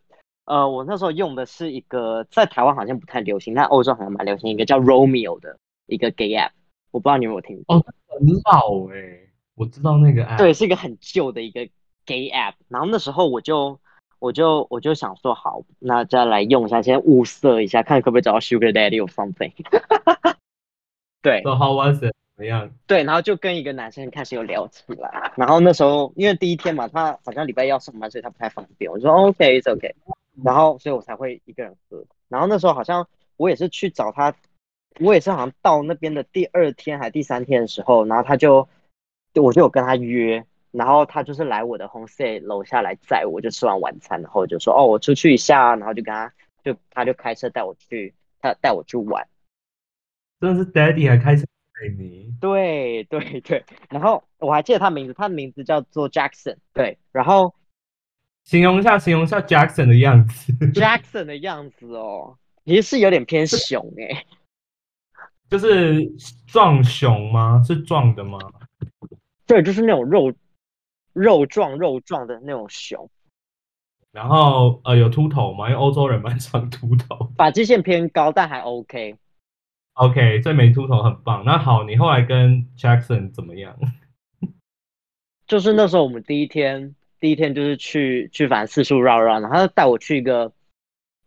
[0.45, 6.51] 呃，我那时候用的是一个在台湾好像不太流行，但欧洲好像蛮流行一个叫 Romeo 的一个 Gay App，
[6.91, 7.75] 我不知道你有没有听过。
[7.75, 9.19] 哦，很老哎、
[9.55, 10.37] 我知道那个 app。
[10.37, 11.67] 对，是一个很旧的一个
[12.05, 12.53] gay app。
[12.67, 13.79] 然后那时候我就
[14.19, 19.51] 我就我就想说，好，那再来用一下，先物色一下，看可不可以找到 Sugar Daddy or something
[21.23, 22.13] 对 So how was it？
[22.37, 22.69] 怎么样？
[22.85, 25.31] 对，然后就跟一个男生开始有聊起来。
[25.37, 28.91] 然后那时候因为第一天嘛，他好像礼拜一要上班，所以他不太方便。
[28.91, 29.95] 我说 OK，it's OK。
[30.43, 32.05] 然后所以我才会一个人喝。
[32.27, 34.35] 然后那时候好像我也是去找他，
[34.99, 38.67] 我也是好像到那边的第二天还第三天的时候，然后他就
[39.35, 49.27] 我就有跟他约，然后他就是来我的 home stay 楼下来载我，就吃完晚餐，然后就说哦我出去一下，然后就跟他就他就开车带我去，他带我去玩。
[50.41, 57.53] 真的是 Daddy 还开车载你，对对对，然后我还记得他名字，他的名字叫做 Jackson，对，然后
[58.45, 64.25] 形容一下，形容一下 Jackson 的样子，Jackson 的样子哦，其实是有点偏熊哎、
[65.49, 66.05] 就是
[66.47, 67.61] 壮熊吗？
[67.65, 68.37] 是壮的吗？
[69.47, 70.33] 对，就是那种肉
[71.13, 73.09] 肉壮肉壮的那种熊，
[74.11, 75.69] 然后呃有秃头吗？
[75.69, 77.31] 因为欧洲人蛮常秃头。
[77.37, 79.15] 发际线偏高，但还 OK。
[79.93, 81.43] OK，所以没秃头很棒。
[81.45, 83.75] 那好，你后来跟 Jackson 怎么样？
[85.47, 90.53] 就是那时候我们第一天，第一天就是去去反正四处绕绕，然后他带我去一个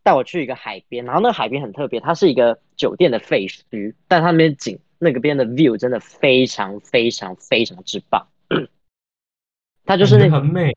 [0.05, 8.29] 带我去一个海边，然后那个海边很特别，它是一个酒店的废墟，但它那边景那个边的 view 真的非常非常非常之棒，
[9.85, 10.77] 它就是那个很美。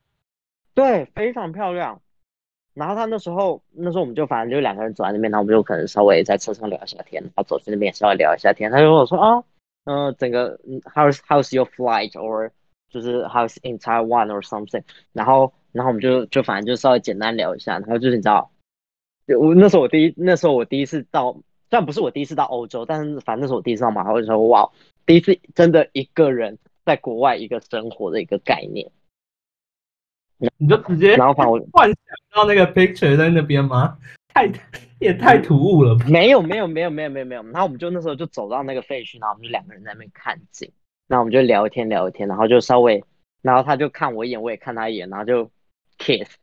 [0.73, 2.01] 对非常漂亮。
[2.73, 8.71] 然后他那时候那时候我们就反正就两个人走在那边，然后我们就可能稍微在车上聊一下天，然后走去那边稍微聊一下天。
[8.71, 9.43] 他就跟我说啊，
[9.83, 12.49] 嗯、整个嗯 how's how's your flight or
[12.91, 18.51] 就是 house in Taiwan or something，然后然后我们就就反正就稍微简单聊一下，然后就是你知道，
[19.25, 21.31] 就我那时候我第一那时候我第一次到，
[21.69, 24.69] 虽然不是我第一次到欧洲，但是反正那是我第一次到马来，我就说哇，
[25.05, 28.91] 第一次真的一个人在国外一个生活的一个概念。
[30.57, 31.95] 你就直接然后反正我幻想
[32.33, 33.97] 到那个 picture 在那边吗？
[34.33, 34.51] 太
[34.99, 36.05] 也太突兀了吧！
[36.07, 40.71] 没有没有没有没有没有没有，然后我们就那时候就走到那个废墟，然后我们就两个人在那边看景，
[41.11, 43.03] 然后我们就聊一天聊一天，然后就稍微，
[43.41, 45.51] 然后他就看我一眼，我也看他一眼，然后就
[45.97, 46.37] kiss，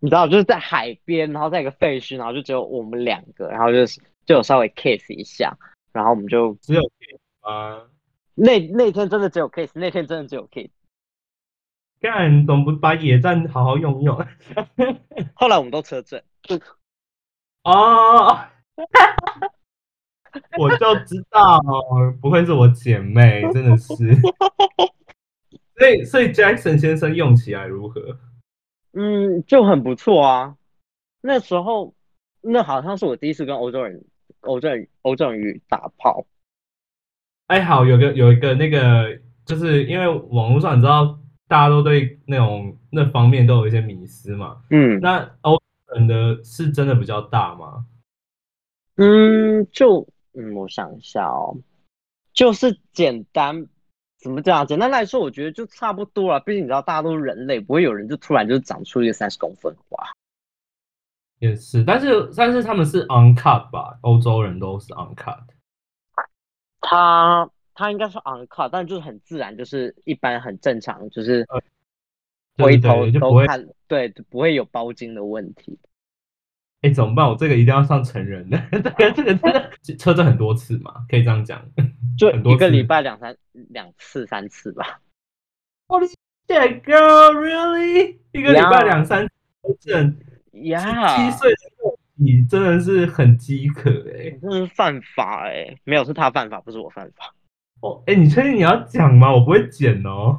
[0.00, 5.56] 你知道，就是在海边，然后在一个废墟，然后就只有我们两个，然后就是就有稍微 kiss 一下，
[5.94, 7.88] 然后我们就只有 kiss 吗？
[8.34, 10.68] 那那天真的只有 kiss，那天真的只有 kiss，
[12.00, 14.14] 干，总不把野战好好用用
[15.32, 16.22] 后来我们都车震，
[17.64, 18.40] 哦。
[20.58, 21.60] 我就知道，
[22.20, 23.94] 不愧是我姐妹，真的是。
[25.76, 28.18] 所以，所以 Jackson 先生用起来如何？
[28.92, 30.56] 嗯，就很不错啊。
[31.20, 31.94] 那时候
[32.40, 34.04] 那好像是我第一次跟欧洲人、
[34.40, 36.24] 欧洲人、欧洲人语打炮。
[37.48, 41.18] 哎，好，有个有一个那个，就是因为网络上你知道，
[41.48, 44.62] 大家都对那种那方面都有一些迷思嘛。
[44.70, 45.62] 嗯那欧洲
[45.94, 47.84] 人的是真的比较大吗？
[48.96, 51.56] 嗯，就嗯，我想一下哦，
[52.32, 53.66] 就是简单
[54.18, 54.66] 怎么讲？
[54.66, 56.40] 简单来说，我觉得就差不多了。
[56.40, 60.08] 毕竟你知道，大家都是人类，不会有人就突然就长出一个三十公分哇。
[61.40, 63.98] 也是，但是但是他们是 uncut 吧？
[64.02, 65.40] 欧洲人都是 uncut。
[66.80, 71.46] 他他应该是 uncut，但就是很自然，就是一般很正常，就是
[72.56, 75.78] 回头都看，对，不会有包茎的问题。
[76.84, 77.26] 哎，怎么办？
[77.26, 81.64] 我这个一定要上成人的， 这个这个真的车震很多次嘛，可以这样讲。
[82.18, 83.34] 就很一个礼拜两三
[83.70, 85.00] 两次三次吧。
[85.88, 86.12] Holy
[86.46, 88.18] shit, girl, really？
[88.32, 90.16] 一个礼拜两三次车震，
[90.64, 91.50] 呀，七岁
[92.16, 97.34] 你真的是很饥渴哎、真的是犯法哎、没有是他犯法，不是我犯法。
[97.80, 99.32] 哦，哎，你确定你要讲吗？
[99.32, 100.38] 我不会剪哦。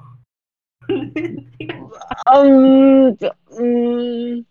[2.31, 4.45] 嗯，这嗯，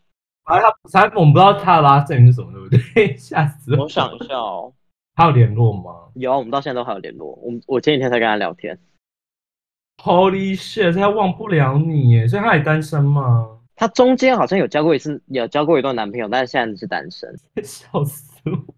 [0.45, 3.17] 反正他，反正我们不知道他的拉证是什么，对不对？
[3.17, 3.85] 吓死我！
[3.85, 4.73] 我想一下哦，
[5.15, 7.33] 他有联络吗有啊，我们到现在都还有联络。
[7.43, 8.79] 我们我前几天才跟他聊天
[10.03, 12.29] ，？Holy shit，他忘不了你耶！
[12.29, 13.59] 所以他还单身吗？
[13.77, 17.35] 他中间好像有交过一次，有交过一段男朋友，但是现在是单身。
[17.65, 18.75] 笑死我！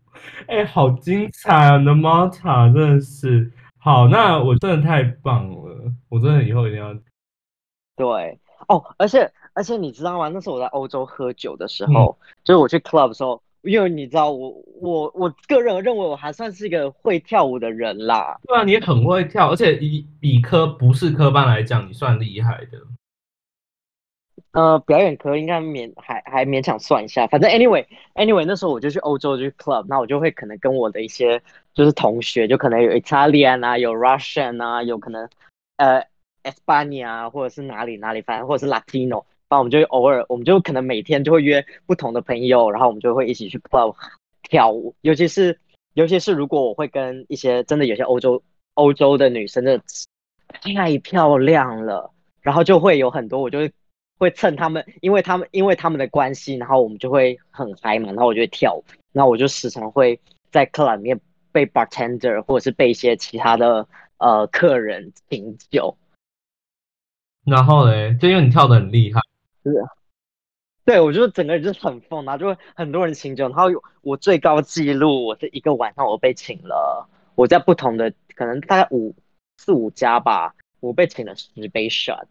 [0.47, 1.77] 哎、好精彩啊！
[1.79, 6.95] 你的 Malta 真的是好，那我真的太棒了，我真的以后一定要。
[7.97, 10.29] 对哦，而且而且你知道吗？
[10.29, 18.39] 那时候我在欧洲喝酒的时候，就是我去 club 的时候，因为你知道我我我个人认为我还算是一个会跳舞的人啦。
[18.47, 22.79] 对啊，你也很会跳，而且以以科不是科班来讲，你算厉害的。
[24.53, 31.43] 呃，表演科应该勉还还勉强算一下，反正 anyway anyway 那时候我就去欧洲就去 club，那我就会可能跟我的一些
[31.75, 35.29] 就是同学，就可能有 Italian 啊，有 Russian 啊，有可能
[35.77, 36.03] 呃
[36.43, 43.95] Espania 或者是哪里哪里，反正或者是 Latino，那我们就偶尔我们就可能每天就会约不同的朋友，然后我们就会一起去 club
[44.43, 45.59] 跳舞，尤其是
[45.95, 48.43] 尤其是如果我会跟一些真的有些欧洲
[48.75, 49.81] 欧洲的女生的
[50.49, 52.11] 太漂亮了，
[52.43, 53.73] 然后就会有很多我就会。
[54.19, 58.83] 会蹭他们，因为他们因为他们的关系，然后我们就会很嗨嘛，然后我就会跳舞，
[59.13, 60.19] 那我就时常会
[60.51, 61.21] 在 club 里面
[61.53, 65.95] 被 bartender 或者是被一些其他的呃客人请酒。
[67.45, 69.21] 然后嘞，就因为你跳的很厉害，
[69.71, 69.85] 是，
[70.85, 73.65] 对我就整个人就是很疯，然后就会很多人请酒，然后
[74.03, 79.15] 我最高纪录，我这一个晚上我被请了，我在不同的可能大概五
[79.59, 82.27] 四五家吧，我被请了十杯 shot。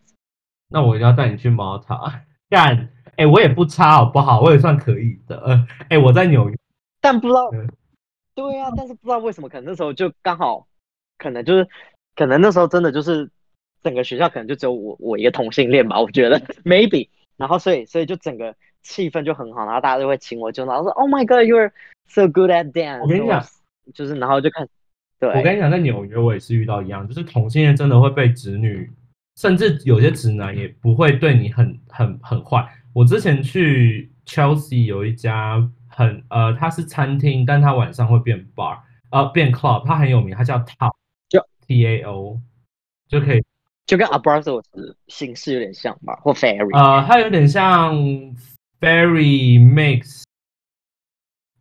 [0.70, 4.42] 那我一定要带你去猫塔干，哎，我也不差好不好？
[4.42, 5.38] 我也算可以的。
[5.42, 6.58] 呃，哎，我在纽约，
[7.02, 7.50] 但不知道，
[8.34, 10.68] 对啊，但是不知道为什么，可能那时候就刚好，
[11.18, 11.68] 可能就是，
[12.16, 13.30] 可能那时候真的就是
[13.84, 21.72] 整个学校可能就只有我我一个同性恋吧，我觉得 maybe，然后所以所以就整个气氛就很好，然后大家就会请我，就然后说 Oh my God，you're
[22.08, 23.02] so good at dance。
[23.02, 23.44] 我跟你讲，
[23.94, 24.68] 就是然后就看，
[25.20, 28.92] 对，我跟你讲，在纽约我也是遇到一样，就是同性恋真的会被直女。
[29.38, 32.66] 甚至有些直男也不会对你很很很坏。
[32.94, 38.80] 我之前去 Chelsea 有一家很呃，它是餐厅，但它晚上会变 bar，
[39.12, 40.94] 呃，变 club，它很有名，它叫 Tao，
[41.28, 42.40] 就 T A O，
[43.10, 43.44] 就可以，
[43.86, 44.64] 就跟 Abrazo
[45.08, 47.96] 形式有点像吧，或 Fairy，呃，它有点像
[48.80, 50.24] Fairy Mix，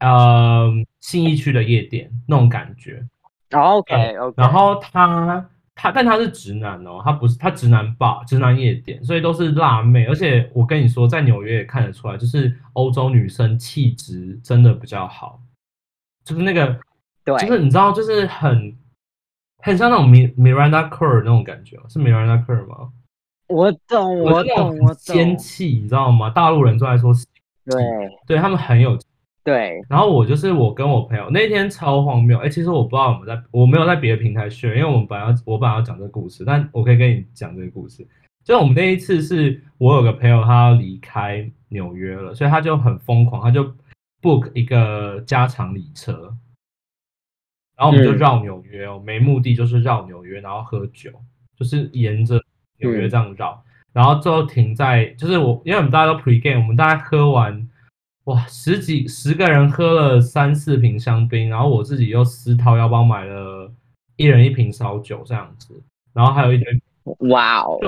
[0.01, 3.07] 呃，信义区的夜店那种感觉。
[3.51, 5.49] OK OK，然后他。
[5.77, 10.05] 他但他是直男哦，他不是他直男吧，直男夜店，所以都是辣妹。
[10.05, 15.41] 而且我跟你说，在纽约也看得出来，就是欧洲女生气质真的比较好，
[16.25, 16.79] 就是那个，
[17.25, 18.73] 对，就是你知道，就是很
[19.65, 22.91] 很像那种米 Miranda Kerr 那种感觉，是 Miranda Kerr 吗？
[23.49, 26.29] 我懂，我懂，我懂，仙气，你知道吗？
[26.29, 27.15] 大陆人都在说，
[27.65, 27.83] 对，
[28.27, 28.99] 对他们很有。
[29.43, 38.07] 对，然后我就是我跟我朋友那天超荒谬，哎，其实我不知道我们在，我没有在别的平台学，因为我们本来要我本来要讲这个故事，但我可以跟你讲这个故事。
[38.43, 43.65] 就我们那一次是我有个朋友他要离开纽约了，所以他就很疯狂，他就
[44.21, 46.35] book 一个加长礼车，
[47.77, 51.11] 然后我们就绕纽约哦，没目的就是绕纽约，然后喝酒，
[51.57, 52.41] 就是沿着
[52.79, 57.69] 纽约这样绕，然后最后停在就是我，因为我们大家都 pre game，我们大概喝完。
[58.25, 63.71] 哇，十几十个人喝了三四瓶香槟，然后我自己又私掏腰包买了
[64.17, 65.83] 一人一瓶烧酒这样子，
[66.15, 66.81] 然后还有一堆，
[67.29, 67.79] 哇哦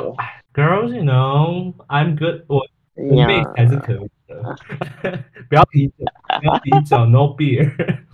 [0.53, 2.61] ，girls，you know，I'm good，我
[2.97, 4.57] 我妹还是可以的，
[5.49, 6.05] 不要啤酒，
[6.39, 8.05] 不要啤酒，no beer。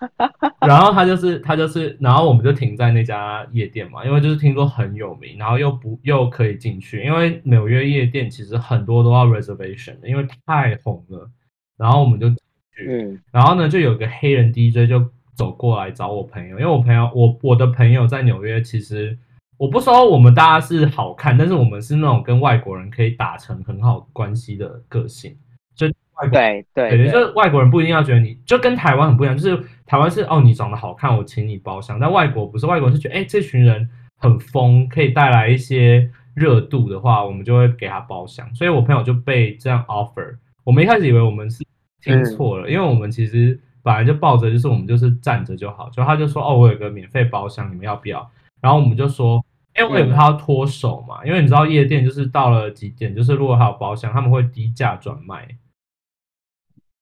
[0.66, 11.30] 然后他就是他就是，然后我们就停在那家夜店嘛，因为就是听说很有名，然后又不又可以进去，因为纽约夜店其实很多都要 reservation 的，因为太红了。
[11.76, 12.28] 然后我们就
[12.74, 19.16] 去，然后呢就有个黑人 DJ 就走过来找我朋友，因为我朋友我我的朋友在纽约，其实
[19.56, 25.36] 我不说我们大家是好看，但是我们是那种跟外国人可以打成很好关系的个性。
[25.74, 25.86] 就
[26.30, 38.54] 对对对，就是外国人不一定要觉得你就跟台湾很不一样，就是台湾是哦你长得好看，我请你包厢，但外国不是，外国人是觉得哎这群人很疯，可以带来一些热度的话，我们就会给他包厢。
[38.54, 41.64] 所以我朋友就被这样 offer，我们一开始以为我们是
[42.00, 48.30] 听错了，因为我们其实本来就抱着就是我们就是站着就好，就他就说哦我有个免费包厢，你们要不要？
[48.60, 49.44] 然后我们就说，
[49.76, 55.48] 因为他要脱手嘛，因为你知道夜店就是到了几点，就是如果还有包厢，他们会低价转卖。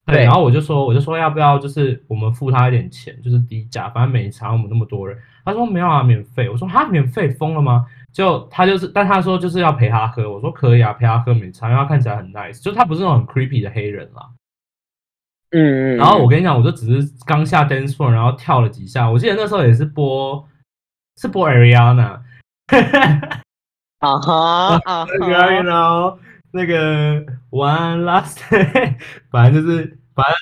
[0.08, 5.16] 对，然后我就说，我就说要不要，就是我们付他一点钱，就是低价，反正每一场我们那么多人。
[5.44, 6.48] 他说没有啊，免费。
[6.48, 7.84] 我说他免费疯了吗？
[8.12, 10.30] 就他就是，但他说就是要陪他喝。
[10.32, 14.30] 我说可以啊，陪他喝每场，因为他看起来很 nice，就他不是那种很 creepy 的黑人啦。
[15.50, 15.96] 嗯嗯。
[15.96, 19.10] 然后我跟你讲，我就只是刚下 dance floor，然后跳了几下。
[19.10, 20.48] 我记得那时候也是播，
[21.16, 22.20] 是播 Ariana。
[23.98, 26.18] 啊哈啊哈。
[26.50, 27.20] 那个
[27.50, 28.38] one last，
[29.30, 30.40] 反正就是，反正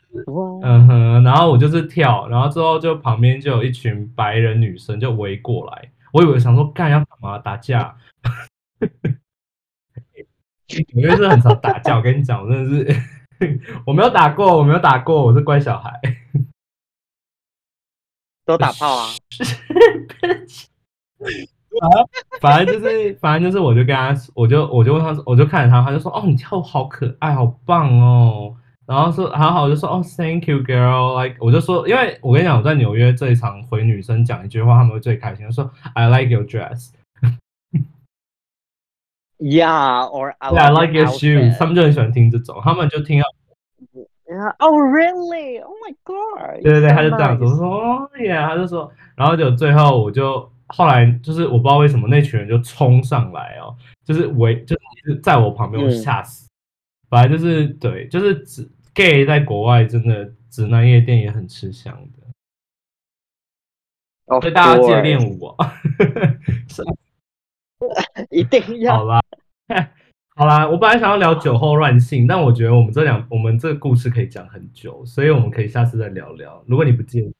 [0.63, 7.95] 嗯哼，然后我就是跳，然后之后就旁边就有一群白人女生就围过来，我以为想说干要干嘛打架，
[10.95, 12.87] 纽约是很常打架，我跟你讲，真的是
[13.85, 15.93] 我没有打过，我没有打过，我是乖小孩。
[18.47, 19.09] 都打炮啊？
[22.41, 28.57] 反正就是，反正就是，我就跟他，我就我就问他，我就看着他，他就说，哦，你跳舞好可爱，好棒哦。
[28.87, 31.21] 然后说，好好，我就说，哦，Thank you, girl。
[31.21, 36.91] Like，我就说，因为我跟你讲，我在纽约这一场回女生讲一句话，他们会最开心，就说，I like your dress。
[39.39, 41.59] Yeah, or I Yeah, I like your shoes。
[41.59, 43.27] 他们就很喜欢听这种，他们就听到
[44.25, 44.55] ，Yeah.
[44.59, 45.61] Oh, really?
[45.63, 46.63] Oh my god.
[46.63, 53.75] 对对对他就这样子，我说，哦，Yeah，他就说，然后就最后我就后来就是我不知道为什么那群人就冲上来哦，
[54.05, 56.47] 就是围就是在我旁边，我嗯吓死。
[57.09, 62.27] 本来就是对，就是直 gay 在国外真的直男夜店也很吃香的
[64.41, 65.03] 所以大家记得 course.
[65.03, 65.57] 练舞哦。
[66.69, 66.83] 是
[68.31, 69.09] 一定要好要。
[69.09, 69.23] 啦，
[70.35, 76.65] 好啦，我本来想要聊酒后乱性，但我觉得我们这两我们这个故事可以讲很久，所以我们可以下次再聊聊。
[76.67, 77.35] 如果你不介意，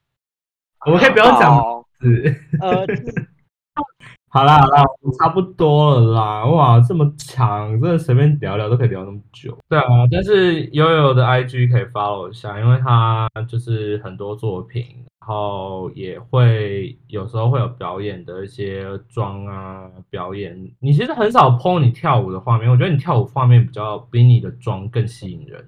[0.85, 2.35] 我们可以不要讲好字。
[2.61, 2.85] 呃，
[4.33, 4.83] 就是好啦好啦，
[5.19, 6.45] 差不多了啦。
[6.45, 9.57] 哇，这么长，真的随便聊聊都可以聊那么久。
[9.69, 14.85] 对啊，但是悠悠的 IG 可以 follow 一下，因为他就是很多作品，
[15.21, 20.71] 然后也会有时候会有表演的一些妆啊表演。
[20.79, 25.65] 你其实很少 po 你跳舞的画面，我觉得你跳舞画面比较比你的妆更吸引人。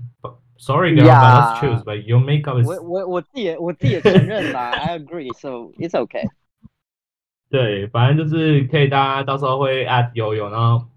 [0.62, 1.62] Sorry, girl, but let's Yeah.
[1.62, 1.84] choose.
[1.86, 6.28] But your makeup is 我我我自己也我自己也承认啦，I agree, so it's okay.
[7.50, 10.88] 对，反正就是可以，大家到时候会 at 悠悠，然后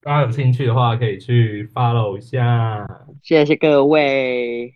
[0.00, 2.86] 大家有兴趣的话可以去 follow 一下。
[3.22, 4.74] 谢谢各位。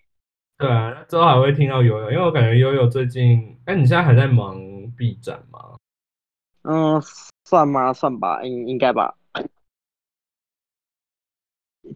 [0.59, 4.57] 对啊，那之后还会听到悠悠，因为我感觉悠悠最近，哎，你现在还在忙
[4.97, 5.59] B 展吗？
[6.65, 7.01] 嗯，
[7.45, 7.93] 算吗？
[7.93, 9.15] 算吧，应应该吧。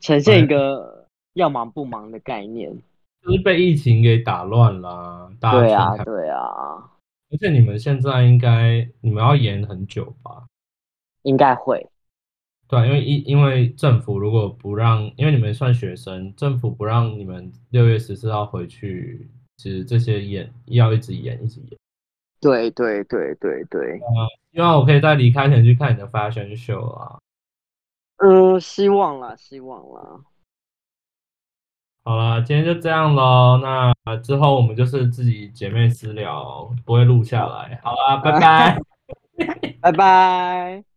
[0.01, 2.77] 呈现一个要忙不忙的概念。
[3.23, 6.91] 就是被疫情给打乱了，大家对啊，对啊，
[7.31, 10.47] 而且你们现在应该你们要延很久吧？
[11.23, 11.89] 应该会。
[12.69, 21.79] 对啊，因为因因为政府如果不让，因为你们算学生，政府不让你们六月十四号回去，其实这些演要一直演一直演。
[22.41, 24.01] 对对对对对。
[24.53, 27.19] 希望我可以在离开前去看你的 fashion show 啊。
[28.19, 30.21] 嗯，希望啦，希望啦。
[32.07, 33.59] 好了，今天就这样喽。
[33.61, 37.81] 那之后我们就是自己姐妹私聊，不会录下来。
[37.83, 38.79] 好啦，拜拜。
[39.83, 40.96] 拜拜。